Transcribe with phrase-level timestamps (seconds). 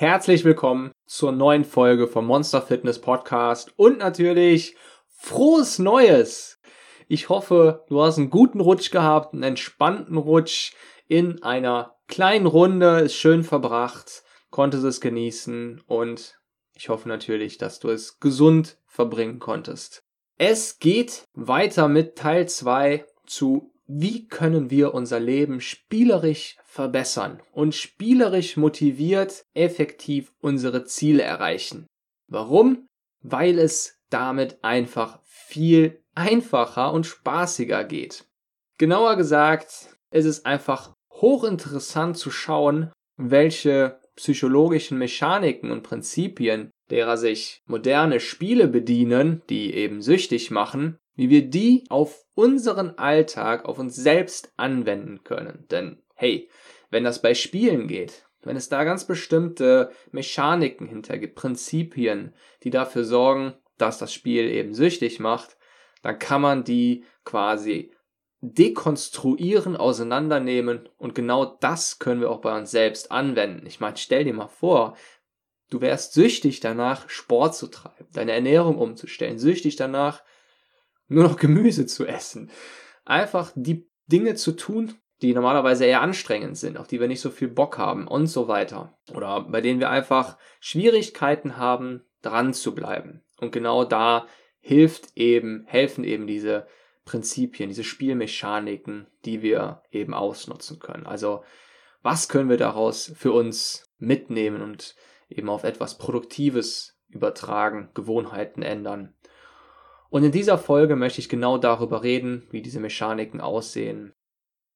[0.00, 4.76] Herzlich willkommen zur neuen Folge vom Monster Fitness Podcast und natürlich
[5.08, 6.60] frohes Neues.
[7.08, 10.72] Ich hoffe, du hast einen guten Rutsch gehabt, einen entspannten Rutsch
[11.08, 16.38] in einer kleinen Runde, ist schön verbracht, konntest es genießen und
[16.76, 20.04] ich hoffe natürlich, dass du es gesund verbringen konntest.
[20.36, 27.74] Es geht weiter mit Teil 2 zu wie können wir unser Leben spielerisch verbessern und
[27.74, 31.86] spielerisch motiviert effektiv unsere Ziele erreichen.
[32.28, 32.86] Warum?
[33.22, 38.26] Weil es damit einfach viel einfacher und spaßiger geht.
[38.76, 47.62] Genauer gesagt, es ist einfach hochinteressant zu schauen, welche psychologischen Mechaniken und Prinzipien, derer sich
[47.66, 53.96] moderne Spiele bedienen, die eben süchtig machen, wie wir die auf unseren Alltag, auf uns
[53.96, 55.66] selbst anwenden können.
[55.68, 56.48] Denn hey,
[56.90, 62.70] wenn das bei Spielen geht, wenn es da ganz bestimmte Mechaniken hinter gibt, Prinzipien, die
[62.70, 65.56] dafür sorgen, dass das Spiel eben süchtig macht,
[66.02, 67.92] dann kann man die quasi
[68.40, 73.66] dekonstruieren, auseinandernehmen und genau das können wir auch bei uns selbst anwenden.
[73.66, 74.96] Ich meine, stell dir mal vor,
[75.68, 80.22] du wärst süchtig danach, Sport zu treiben, deine Ernährung umzustellen, süchtig danach,
[81.08, 82.50] nur noch Gemüse zu essen.
[83.04, 87.30] Einfach die Dinge zu tun, die normalerweise eher anstrengend sind, auf die wir nicht so
[87.30, 88.96] viel Bock haben und so weiter.
[89.12, 93.24] Oder bei denen wir einfach Schwierigkeiten haben, dran zu bleiben.
[93.40, 94.26] Und genau da
[94.60, 96.66] hilft eben, helfen eben diese
[97.04, 101.06] Prinzipien, diese Spielmechaniken, die wir eben ausnutzen können.
[101.06, 101.42] Also,
[102.02, 104.94] was können wir daraus für uns mitnehmen und
[105.28, 109.14] eben auf etwas Produktives übertragen, Gewohnheiten ändern?
[110.10, 114.14] Und in dieser Folge möchte ich genau darüber reden, wie diese Mechaniken aussehen.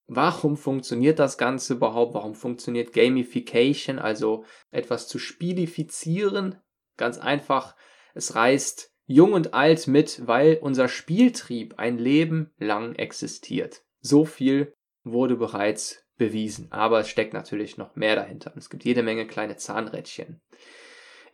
[0.06, 2.14] Warum funktioniert das Ganze überhaupt?
[2.14, 6.56] Warum funktioniert Gamification, also etwas zu spielifizieren?
[6.98, 7.74] Ganz einfach,
[8.14, 13.84] es reißt jung und alt mit, weil unser Spieltrieb ein Leben lang existiert.
[14.00, 18.52] So viel wurde bereits bewiesen, aber es steckt natürlich noch mehr dahinter.
[18.56, 20.40] Es gibt jede Menge kleine Zahnrädchen.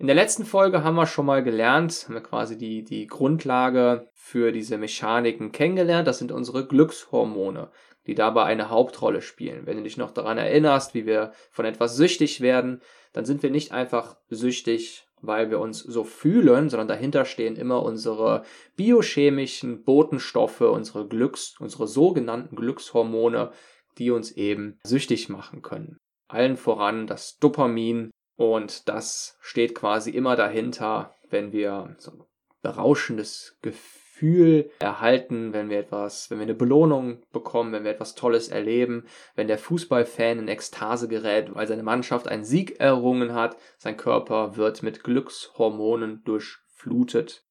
[0.00, 4.09] In der letzten Folge haben wir schon mal gelernt, haben wir quasi die, die Grundlage
[4.14, 6.06] für diese Mechaniken kennengelernt.
[6.06, 7.72] Das sind unsere Glückshormone,
[8.06, 9.66] die dabei eine Hauptrolle spielen.
[9.66, 12.81] Wenn du dich noch daran erinnerst, wie wir von etwas süchtig werden,
[13.12, 17.82] dann sind wir nicht einfach süchtig, weil wir uns so fühlen, sondern dahinter stehen immer
[17.82, 18.44] unsere
[18.76, 23.50] biochemischen Botenstoffe, unsere Glücks, unsere sogenannten Glückshormone,
[23.98, 25.98] die uns eben süchtig machen können.
[26.28, 32.22] Allen voran das Dopamin, und das steht quasi immer dahinter, wenn wir so ein
[32.62, 38.47] berauschendes Gefühl erhalten, wenn wir etwas, wenn wir eine Belohnung bekommen, wenn wir etwas Tolles
[38.47, 43.97] erleben, wenn der Fußballfan in Ekstase gerät, weil seine Mannschaft einen Sieg errungen hat, sein
[43.97, 47.44] Körper wird mit Glückshormonen durchflutet.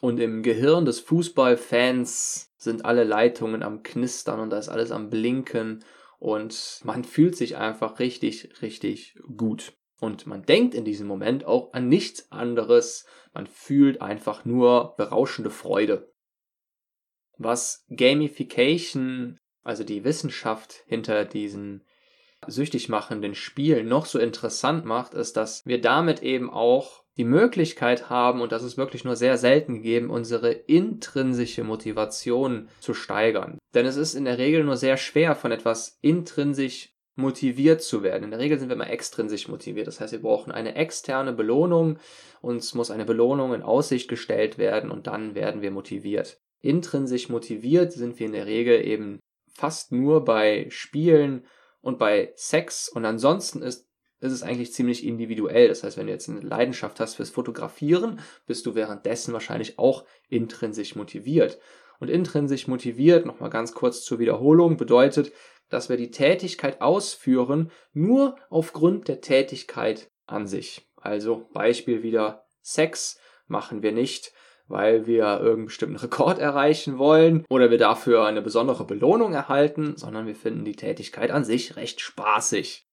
[0.00, 5.10] Und im Gehirn des Fußballfans sind alle Leitungen am Knistern und da ist alles am
[5.10, 5.84] Blinken
[6.18, 9.74] und man fühlt sich einfach richtig, richtig gut.
[10.02, 13.06] Und man denkt in diesem Moment auch an nichts anderes.
[13.32, 16.12] Man fühlt einfach nur berauschende Freude.
[17.38, 21.84] Was Gamification, also die Wissenschaft hinter diesen
[22.48, 28.10] süchtig machenden Spielen noch so interessant macht, ist, dass wir damit eben auch die Möglichkeit
[28.10, 33.56] haben, und das ist wirklich nur sehr selten gegeben, unsere intrinsische Motivation zu steigern.
[33.72, 38.24] Denn es ist in der Regel nur sehr schwer, von etwas intrinsisch motiviert zu werden.
[38.24, 39.86] In der Regel sind wir immer extrinsisch motiviert.
[39.86, 41.98] Das heißt, wir brauchen eine externe Belohnung.
[42.40, 46.40] Uns muss eine Belohnung in Aussicht gestellt werden und dann werden wir motiviert.
[46.60, 49.18] Intrinsisch motiviert sind wir in der Regel eben
[49.52, 51.44] fast nur bei Spielen
[51.80, 53.88] und bei Sex und ansonsten ist,
[54.20, 55.68] ist es eigentlich ziemlich individuell.
[55.68, 60.04] Das heißt, wenn du jetzt eine Leidenschaft hast fürs Fotografieren, bist du währenddessen wahrscheinlich auch
[60.28, 61.58] intrinsisch motiviert.
[61.98, 65.32] Und intrinsisch motiviert, nochmal ganz kurz zur Wiederholung, bedeutet,
[65.72, 70.86] dass wir die Tätigkeit ausführen, nur aufgrund der Tätigkeit an sich.
[70.96, 74.32] Also Beispiel wieder Sex machen wir nicht,
[74.68, 80.26] weil wir irgendeinen bestimmten Rekord erreichen wollen oder wir dafür eine besondere Belohnung erhalten, sondern
[80.26, 82.86] wir finden die Tätigkeit an sich recht spaßig.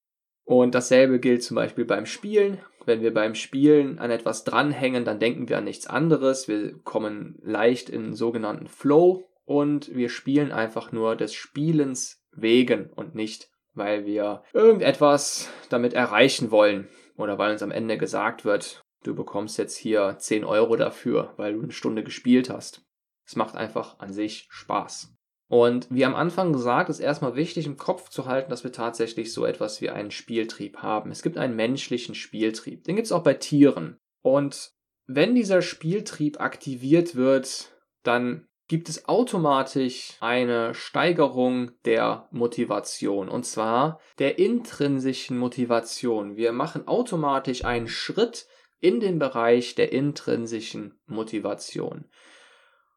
[0.44, 2.60] Und dasselbe gilt zum Beispiel beim Spielen.
[2.86, 6.48] wenn wir beim Spielen an etwas dranhängen, dann denken wir an nichts anderes.
[6.48, 13.16] Wir kommen leicht in sogenannten Flow und wir spielen einfach nur des Spielens wegen und
[13.16, 16.88] nicht, weil wir irgendetwas damit erreichen wollen
[17.18, 21.54] oder weil uns am Ende gesagt wird, du bekommst jetzt hier 10 Euro dafür, weil
[21.54, 22.86] du eine Stunde gespielt hast.
[23.26, 25.14] Es macht einfach an sich Spaß.
[25.50, 29.34] Und wie am Anfang gesagt, ist erstmal wichtig im Kopf zu halten, dass wir tatsächlich
[29.34, 31.10] so etwas wie einen Spieltrieb haben.
[31.10, 32.84] Es gibt einen menschlichen Spieltrieb.
[32.84, 33.98] Den gibt es auch bei Tieren.
[34.22, 34.74] Und
[35.08, 43.28] wenn dieser Spieltrieb aktiviert wird, dann gibt es automatisch eine Steigerung der Motivation.
[43.28, 46.38] Und zwar der intrinsischen Motivation.
[46.38, 48.48] Wir machen automatisch einen Schritt
[48.80, 52.06] in den Bereich der intrinsischen Motivation.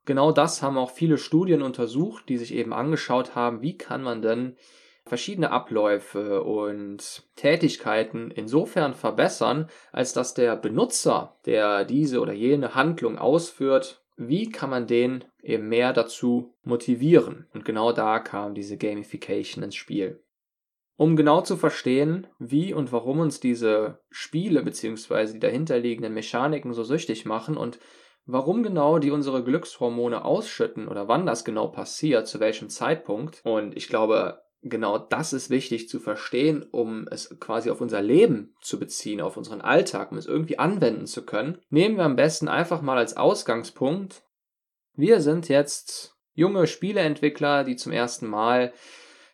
[0.04, 4.20] Genau das haben auch viele Studien untersucht, die sich eben angeschaut haben, wie kann man
[4.20, 4.56] denn
[5.06, 13.18] verschiedene Abläufe und Tätigkeiten insofern verbessern, als dass der Benutzer, der diese oder jene Handlung
[13.18, 17.46] ausführt, wie kann man den eben mehr dazu motivieren?
[17.52, 20.22] Und genau da kam diese Gamification ins Spiel.
[20.96, 25.32] Um genau zu verstehen, wie und warum uns diese Spiele bzw.
[25.32, 27.78] die dahinterliegenden Mechaniken so süchtig machen und
[28.24, 33.40] Warum genau die unsere Glückshormone ausschütten oder wann das genau passiert, zu welchem Zeitpunkt.
[33.44, 38.54] Und ich glaube, genau das ist wichtig zu verstehen, um es quasi auf unser Leben
[38.60, 41.58] zu beziehen, auf unseren Alltag, um es irgendwie anwenden zu können.
[41.68, 44.22] Nehmen wir am besten einfach mal als Ausgangspunkt.
[44.94, 48.72] Wir sind jetzt junge Spieleentwickler, die zum ersten Mal,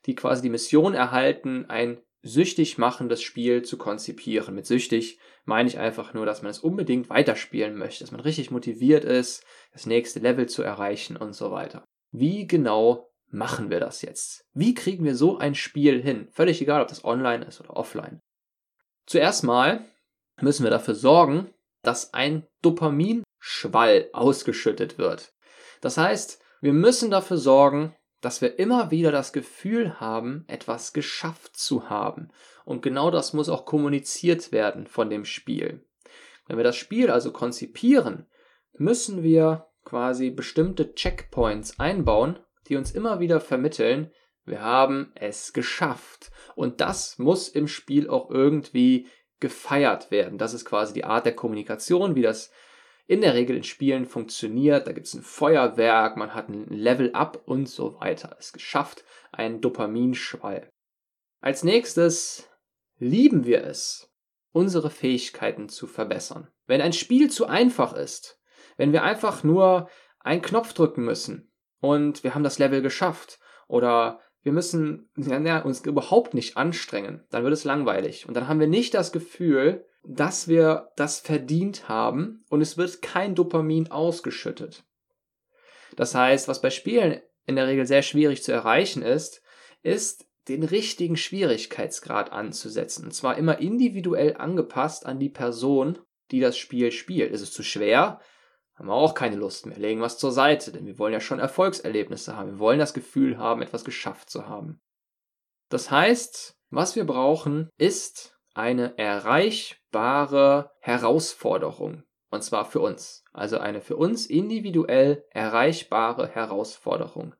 [0.06, 4.54] die quasi die Mission erhalten, ein süchtig machendes Spiel zu konzipieren.
[4.54, 8.50] Mit süchtig meine ich einfach nur, dass man es unbedingt weiterspielen möchte, dass man richtig
[8.50, 11.84] motiviert ist, das nächste Level zu erreichen und so weiter.
[12.10, 14.46] Wie genau machen wir das jetzt?
[14.52, 16.28] Wie kriegen wir so ein Spiel hin?
[16.32, 18.20] Völlig egal, ob das online ist oder offline.
[19.06, 19.84] Zuerst mal
[20.40, 21.52] müssen wir dafür sorgen,
[21.82, 25.32] dass ein Dopaminschwall ausgeschüttet wird.
[25.80, 31.56] Das heißt, wir müssen dafür sorgen, dass wir immer wieder das Gefühl haben, etwas geschafft
[31.56, 32.28] zu haben.
[32.64, 35.86] Und genau das muss auch kommuniziert werden von dem Spiel.
[36.46, 38.26] Wenn wir das Spiel also konzipieren,
[38.72, 44.10] müssen wir quasi bestimmte Checkpoints einbauen, die uns immer wieder vermitteln,
[44.48, 46.30] wir haben es geschafft.
[46.54, 49.08] Und das muss im Spiel auch irgendwie
[49.40, 50.38] gefeiert werden.
[50.38, 52.50] Das ist quasi die Art der Kommunikation, wie das
[53.06, 54.86] in der Regel in Spielen funktioniert.
[54.86, 58.36] Da gibt es ein Feuerwerk, man hat ein Level-Up und so weiter.
[58.38, 60.68] Es geschafft, ein Dopaminschwall.
[61.40, 62.48] Als nächstes
[62.98, 64.12] lieben wir es,
[64.52, 66.48] unsere Fähigkeiten zu verbessern.
[66.66, 68.40] Wenn ein Spiel zu einfach ist,
[68.76, 69.88] wenn wir einfach nur
[70.20, 71.47] einen Knopf drücken müssen
[71.80, 77.42] und wir haben das Level geschafft oder wir müssen ja, uns überhaupt nicht anstrengen, dann
[77.42, 82.44] wird es langweilig und dann haben wir nicht das Gefühl, dass wir das verdient haben
[82.48, 84.84] und es wird kein Dopamin ausgeschüttet.
[85.96, 89.42] Das heißt, was bei Spielen in der Regel sehr schwierig zu erreichen ist,
[89.82, 93.04] ist den richtigen Schwierigkeitsgrad anzusetzen.
[93.04, 95.98] Und zwar immer individuell angepasst an die Person,
[96.30, 97.32] die das Spiel spielt.
[97.32, 98.20] Ist es zu schwer?
[98.78, 99.76] Haben wir auch keine Lust mehr.
[99.76, 102.52] Legen was zur Seite, denn wir wollen ja schon Erfolgserlebnisse haben.
[102.52, 104.80] Wir wollen das Gefühl haben, etwas geschafft zu haben.
[105.68, 112.04] Das heißt, was wir brauchen, ist eine erreichbare Herausforderung.
[112.30, 113.24] Und zwar für uns.
[113.32, 117.34] Also eine für uns individuell erreichbare Herausforderung,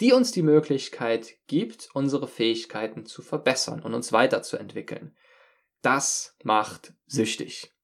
[0.00, 5.16] die uns die Möglichkeit gibt, unsere Fähigkeiten zu verbessern und uns weiterzuentwickeln.
[5.82, 7.74] Das macht süchtig.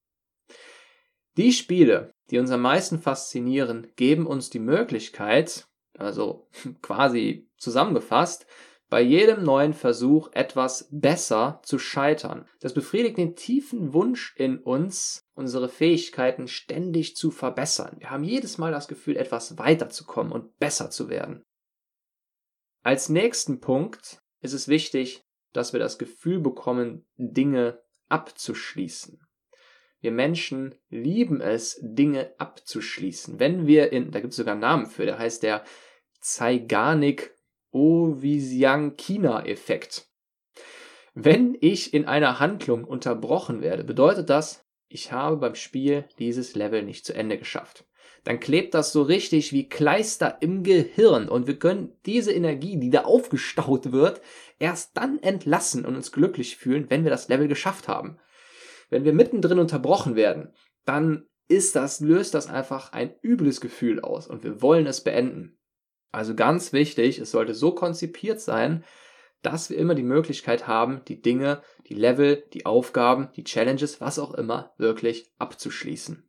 [1.37, 5.69] Die Spiele, die uns am meisten faszinieren, geben uns die Möglichkeit,
[5.99, 6.49] also
[6.83, 8.47] quasi zusammengefasst,
[8.89, 12.47] bei jedem neuen Versuch etwas besser zu scheitern.
[12.59, 17.97] Das befriedigt den tiefen Wunsch in uns, unsere Fähigkeiten ständig zu verbessern.
[18.01, 21.45] Wir haben jedes Mal das Gefühl, etwas weiterzukommen und besser zu werden.
[22.83, 25.23] Als nächsten Punkt ist es wichtig,
[25.53, 29.21] dass wir das Gefühl bekommen, Dinge abzuschließen.
[30.01, 33.39] Wir Menschen lieben es, Dinge abzuschließen.
[33.39, 35.65] Wenn wir in, da gibt es sogar einen Namen für, der heißt der
[36.21, 37.35] Zeigarnik
[37.73, 40.07] Owisiankina-Effekt.
[41.15, 46.83] Wenn ich in einer Handlung unterbrochen werde, bedeutet das, ich habe beim Spiel dieses Level
[46.83, 47.85] nicht zu Ende geschafft.
[48.25, 52.91] Dann klebt das so richtig wie Kleister im Gehirn und wir können diese Energie, die
[52.91, 54.21] da aufgestaut wird,
[54.59, 58.19] erst dann entlassen und uns glücklich fühlen, wenn wir das Level geschafft haben.
[58.91, 60.53] Wenn wir mittendrin unterbrochen werden,
[60.85, 65.59] dann ist das, löst das einfach ein übles Gefühl aus und wir wollen es beenden.
[66.13, 68.85] Also ganz wichtig, es sollte so konzipiert sein,
[69.43, 74.19] dass wir immer die Möglichkeit haben, die Dinge, die Level, die Aufgaben, die Challenges, was
[74.19, 76.29] auch immer, wirklich abzuschließen.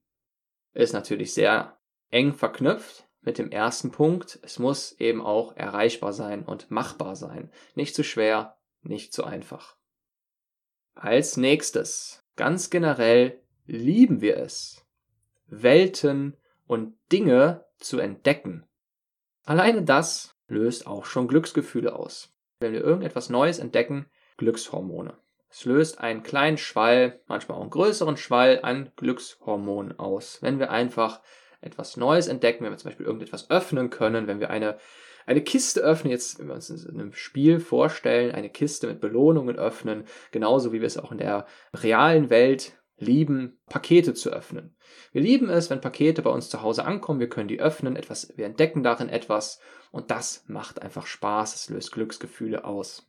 [0.74, 1.77] Ist natürlich sehr
[2.10, 4.39] eng verknüpft mit dem ersten Punkt.
[4.44, 7.51] Es muss eben auch erreichbar sein und machbar sein.
[7.75, 9.77] Nicht zu schwer, nicht zu einfach.
[10.94, 14.85] Als nächstes, ganz generell, lieben wir es,
[15.47, 18.65] Welten und Dinge zu entdecken.
[19.43, 22.33] Alleine das löst auch schon Glücksgefühle aus.
[22.59, 24.05] Wenn wir irgendetwas Neues entdecken,
[24.38, 25.17] Glückshormone.
[25.50, 30.41] Es löst einen kleinen Schwall, manchmal auch einen größeren Schwall an Glückshormonen aus.
[30.41, 31.21] Wenn wir einfach
[31.59, 34.77] etwas Neues entdecken, wenn wir zum Beispiel irgendetwas öffnen können, wenn wir eine,
[35.25, 39.58] eine Kiste öffnen, jetzt, wenn wir uns in einem Spiel vorstellen, eine Kiste mit Belohnungen
[39.58, 44.75] öffnen, genauso wie wir es auch in der realen Welt lieben, Pakete zu öffnen.
[45.12, 48.34] Wir lieben es, wenn Pakete bei uns zu Hause ankommen, wir können die öffnen, etwas,
[48.38, 49.60] wir entdecken darin etwas
[49.92, 53.08] und das macht einfach Spaß, es löst Glücksgefühle aus.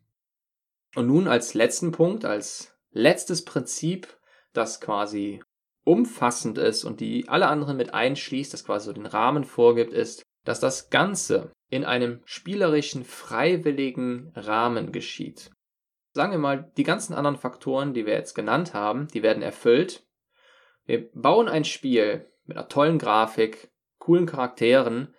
[0.95, 4.19] Und nun als letzten Punkt, als letztes Prinzip,
[4.53, 5.43] das quasi
[5.85, 10.23] umfassend ist und die alle anderen mit einschließt, das quasi so den Rahmen vorgibt, ist,
[10.45, 15.51] dass das Ganze in einem spielerischen, freiwilligen Rahmen geschieht.
[16.13, 20.07] Sagen wir mal, die ganzen anderen Faktoren, die wir jetzt genannt haben, die werden erfüllt.
[20.85, 25.15] Wir bauen ein Spiel mit einer tollen Grafik, coolen Charakteren,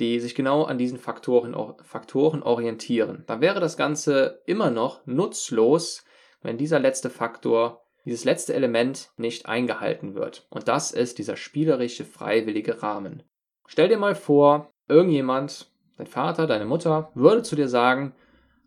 [0.00, 3.24] die sich genau an diesen Faktoren, Faktoren orientieren.
[3.28, 6.04] Dann wäre das Ganze immer noch nutzlos,
[6.40, 10.48] wenn dieser letzte Faktor, dieses letzte Element nicht eingehalten wird.
[10.50, 13.22] Und das ist dieser spielerische, freiwillige Rahmen.
[13.66, 18.14] Stell dir mal vor, irgendjemand, dein Vater, deine Mutter, würde zu dir sagen,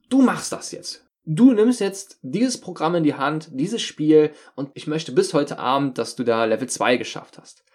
[0.09, 1.05] du machst das jetzt.
[1.27, 5.57] Du nimmst jetzt dieses Programm in die Hand, dieses Spiel und ich möchte bis heute
[5.57, 7.65] Abend, dass du da Level 2 geschafft hast.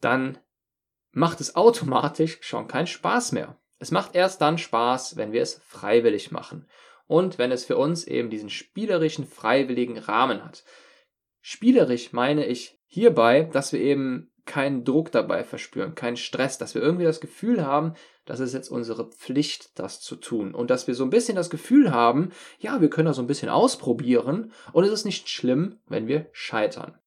[0.00, 0.38] Dann
[1.12, 3.56] macht es automatisch schon keinen Spaß mehr.
[3.78, 6.68] Es macht erst dann Spaß, wenn wir es freiwillig machen
[7.06, 10.64] und wenn es für uns eben diesen spielerischen, freiwilligen Rahmen hat.
[11.40, 16.82] Spielerisch meine ich hierbei, dass wir eben keinen Druck dabei verspüren, keinen Stress, dass wir
[16.82, 20.54] irgendwie das Gefühl haben, das ist jetzt unsere Pflicht, das zu tun.
[20.54, 23.28] Und dass wir so ein bisschen das Gefühl haben, ja, wir können das so ein
[23.28, 26.98] bisschen ausprobieren und es ist nicht schlimm, wenn wir scheitern.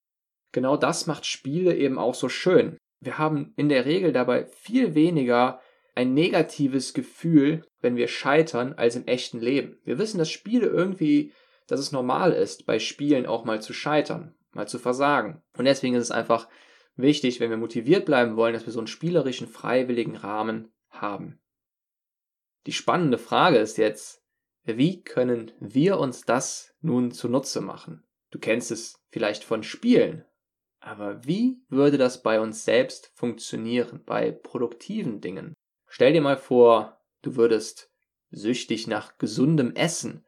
[0.52, 4.96] Genau das macht Spiele eben auch so schön wir haben in der Regel dabei viel
[4.96, 5.62] weniger
[5.96, 9.78] ein negatives Gefühl, wenn wir scheitern, als im echten Leben.
[9.84, 11.34] Wir wissen, dass Spiele irgendwie,
[11.68, 15.42] dass es normal ist, bei Spielen auch mal zu scheitern, mal zu versagen.
[15.58, 16.48] Und deswegen ist es einfach
[17.02, 21.40] wichtig, wenn wir motiviert bleiben wollen, dass wir so einen spielerischen, freiwilligen Rahmen haben.
[22.66, 24.24] Die spannende Frage ist jetzt,
[24.64, 28.04] wie können wir uns das nun zunutze machen?
[28.32, 30.26] Du kennst es vielleicht von Spielen.
[30.80, 35.54] Aber wie würde das bei uns selbst funktionieren, bei produktiven Dingen?
[35.88, 37.92] Stell dir mal vor, du würdest
[38.32, 40.26] süchtig nach gesundem Essen,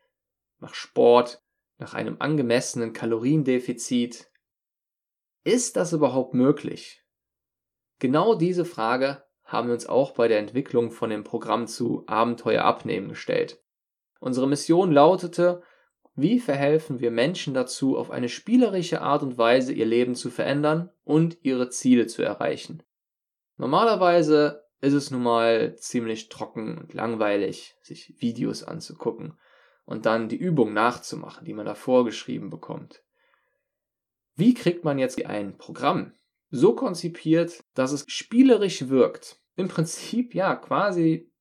[0.59, 1.41] nach Sport,
[1.77, 4.30] nach einem angemessenen Kaloriendefizit.
[5.43, 7.03] Ist das überhaupt möglich?
[7.97, 12.63] Genau diese Frage haben wir uns auch bei der Entwicklung von dem Programm zu Abenteuer
[12.63, 13.59] abnehmen gestellt.
[14.19, 15.63] Unsere Mission lautete,
[16.13, 20.91] wie verhelfen wir Menschen dazu, auf eine spielerische Art und Weise ihr Leben zu verändern
[21.03, 22.83] und ihre Ziele zu erreichen?
[23.57, 29.39] Normalerweise ist es nun mal ziemlich trocken und langweilig, sich Videos anzugucken
[29.85, 33.03] und dann die Übung nachzumachen, die man da vorgeschrieben bekommt.
[34.41, 36.13] Wie kriegt man jetzt ein Programm
[36.49, 39.39] so konzipiert, dass es spielerisch wirkt?
[39.55, 41.31] Im Prinzip ja quasi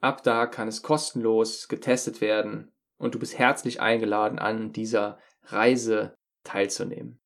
[0.01, 6.15] Ab da kann es kostenlos getestet werden und du bist herzlich eingeladen, an dieser Reise
[6.45, 7.21] teilzunehmen.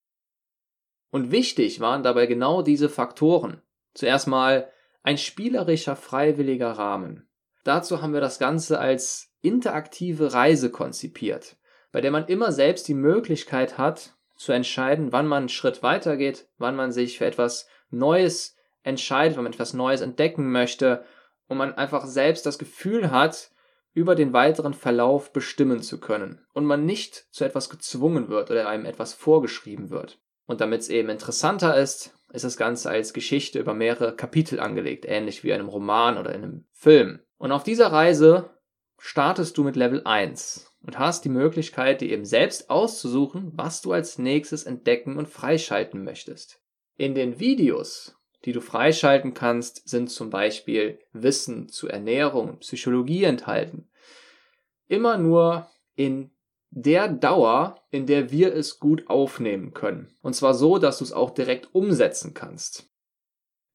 [1.11, 3.61] Und wichtig waren dabei genau diese Faktoren.
[3.95, 4.71] Zuerst mal
[5.03, 7.29] ein spielerischer, freiwilliger Rahmen.
[7.65, 11.57] Dazu haben wir das Ganze als interaktive Reise konzipiert,
[11.93, 16.49] bei der man immer selbst die Möglichkeit hat, zu entscheiden, wann man einen Schritt weitergeht,
[16.59, 21.05] wann man sich für etwas Neues entscheidet, wenn man etwas Neues entdecken möchte
[21.49, 23.51] und man einfach selbst das Gefühl hat,
[23.95, 28.69] über den weiteren Verlauf bestimmen zu können und man nicht zu etwas gezwungen wird oder
[28.69, 30.21] einem etwas vorgeschrieben wird.
[30.47, 35.05] Und damit es eben interessanter ist, ist das Ganze als Geschichte über mehrere Kapitel angelegt,
[35.07, 37.21] ähnlich wie einem Roman oder einem Film.
[37.39, 38.51] Und auf dieser Reise
[38.99, 43.93] startest du mit Level 1 und hast die Möglichkeit, dir eben selbst auszusuchen, was du
[43.93, 46.61] als nächstes entdecken und freischalten möchtest.
[46.97, 53.25] In den Videos, die du freischalten kannst, sind zum Beispiel Wissen zu Ernährung und Psychologie
[53.25, 53.89] enthalten.
[54.89, 56.31] Immer nur in
[56.71, 60.17] der Dauer, in der wir es gut aufnehmen können.
[60.21, 62.91] Und zwar so, dass du es auch direkt umsetzen kannst.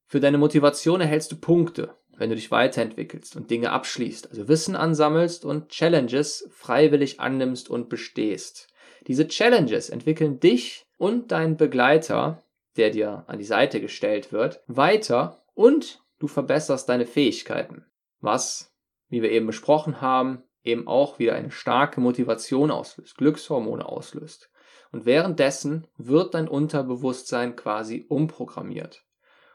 [0.06, 4.76] Für deine Motivation erhältst du Punkte, wenn du dich weiterentwickelst und Dinge abschließt, also Wissen
[4.76, 8.68] ansammelst und Challenges freiwillig annimmst und bestehst.
[9.06, 12.42] Diese Challenges entwickeln dich und deinen Begleiter,
[12.76, 17.84] der dir an die Seite gestellt wird, weiter und du verbesserst deine Fähigkeiten.
[18.20, 18.74] Was,
[19.08, 24.50] wie wir eben besprochen haben, eben auch wieder eine starke Motivation auslöst, Glückshormone auslöst.
[24.90, 29.04] Und währenddessen wird dein Unterbewusstsein quasi umprogrammiert.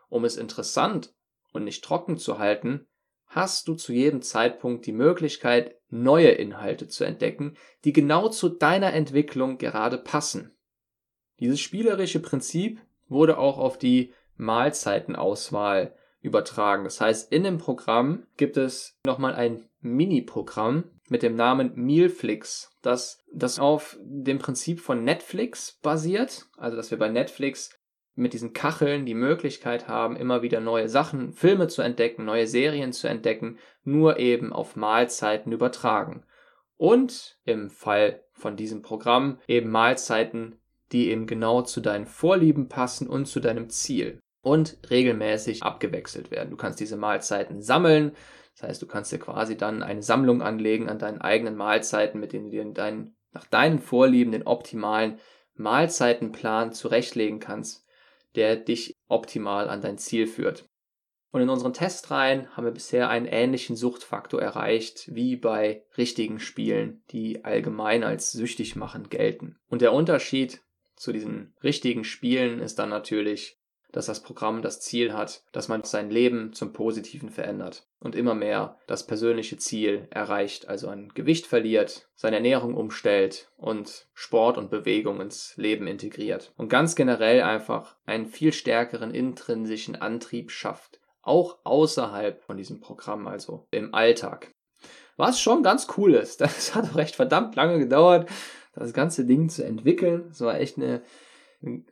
[0.10, 1.14] Um es interessant
[1.52, 2.88] und nicht trocken zu halten,
[3.28, 8.94] hast du zu jedem Zeitpunkt die Möglichkeit, neue Inhalte zu entdecken, die genau zu deiner
[8.94, 10.56] Entwicklung gerade passen.
[11.40, 16.84] Dieses spielerische Prinzip wurde auch auf die Mahlzeitenauswahl übertragen.
[16.84, 23.24] Das heißt, in dem Programm gibt es nochmal ein Mini-Programm mit dem Namen Mealflix, das,
[23.34, 26.48] das auf dem Prinzip von Netflix basiert.
[26.58, 27.79] Also, dass wir bei Netflix
[28.20, 32.94] mit diesen Kacheln die Möglichkeit haben, immer wieder neue Sachen, Filme zu entdecken, neue Serien
[32.94, 36.24] zu entdecken, nur eben auf Mahlzeiten übertragen.
[36.78, 40.60] Und im Fall von diesem Programm eben Mahlzeiten,
[40.92, 46.50] die eben genau zu deinen Vorlieben passen und zu deinem Ziel und regelmäßig abgewechselt werden.
[46.50, 48.14] Du kannst diese Mahlzeiten sammeln,
[48.54, 52.34] das heißt, du kannst dir quasi dann eine Sammlung anlegen an deinen eigenen Mahlzeiten, mit
[52.34, 55.20] denen du dir deinen, nach deinen Vorlieben den optimalen
[55.56, 57.86] Mahlzeitenplan zurechtlegen kannst,
[58.36, 60.70] der dich optimal an dein Ziel führt.
[61.32, 67.04] Und in unseren Testreihen haben wir bisher einen ähnlichen Suchtfaktor erreicht wie bei richtigen Spielen,
[67.12, 69.58] die allgemein als süchtig machen gelten.
[69.68, 70.62] Und der Unterschied
[70.96, 73.59] zu diesen richtigen Spielen ist dann natürlich,
[73.92, 78.36] dass das Programm das Ziel hat, dass man sein Leben zum Positiven verändert und immer
[78.36, 84.70] mehr das persönliche Ziel erreicht, also ein Gewicht verliert, seine Ernährung umstellt und Sport und
[84.70, 91.58] Bewegung ins Leben integriert und ganz generell einfach einen viel stärkeren intrinsischen Antrieb schafft, auch
[91.64, 94.54] außerhalb von diesem Programm, also im Alltag.
[95.18, 98.30] Was schon ganz cool ist, das hat auch recht verdammt lange gedauert,
[98.76, 100.30] das ganze Ding zu entwickeln.
[100.32, 101.02] Es war echt eine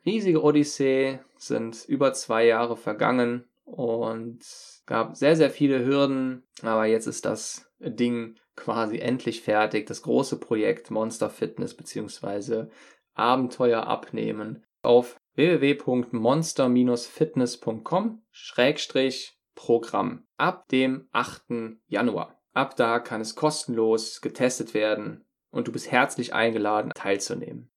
[0.06, 4.40] riesige Odyssee, sind über zwei Jahre vergangen und
[4.86, 9.86] gab sehr, sehr viele Hürden, aber jetzt ist das Ding quasi endlich fertig.
[9.86, 12.64] Das große Projekt Monster Fitness bzw.
[13.14, 18.22] Abenteuer abnehmen auf www.monster-fitness.com
[19.54, 21.78] Programm ab dem 8.
[21.88, 22.40] Januar.
[22.52, 27.70] Ab da kann es kostenlos getestet werden und du bist herzlich eingeladen teilzunehmen.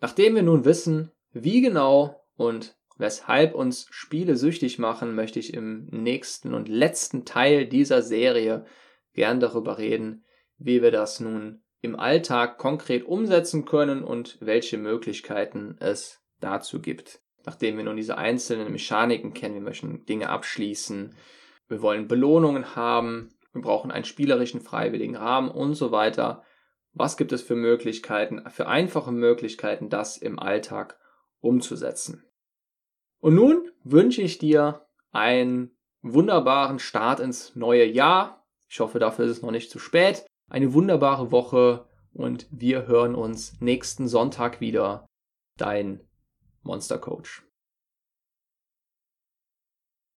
[0.00, 5.86] Nachdem wir nun wissen, wie genau und weshalb uns Spiele süchtig machen, möchte ich im
[5.86, 8.64] nächsten und letzten Teil dieser Serie
[9.12, 10.24] gern darüber reden,
[10.56, 17.20] wie wir das nun im Alltag konkret umsetzen können und welche Möglichkeiten es dazu gibt.
[17.44, 21.16] Nachdem wir nun diese einzelnen Mechaniken kennen, wir möchten Dinge abschließen,
[21.66, 26.44] wir wollen Belohnungen haben, wir brauchen einen spielerischen freiwilligen Rahmen und so weiter,
[26.92, 30.98] was gibt es für Möglichkeiten, für einfache Möglichkeiten, das im Alltag
[31.40, 32.27] umzusetzen?
[33.20, 38.46] Und nun wünsche ich dir einen wunderbaren Start ins neue Jahr.
[38.68, 40.26] Ich hoffe, dafür ist es noch nicht zu spät.
[40.48, 45.06] Eine wunderbare Woche und wir hören uns nächsten Sonntag wieder.
[45.56, 46.00] Dein
[46.62, 47.47] Monster Coach.